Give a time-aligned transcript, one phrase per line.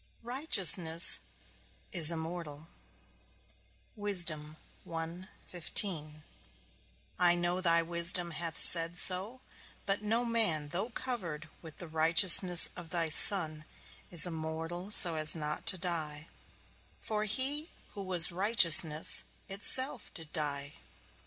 [0.23, 1.19] Righteousness
[1.91, 2.69] is immortal;
[3.95, 4.25] I
[7.35, 9.41] know thy wisdom hath said so;
[9.85, 13.63] but no man, though covered with the righteousness of thy Son,
[14.09, 16.29] is immortal so as not to die;
[16.97, 20.73] for he who was righteousness itself did die.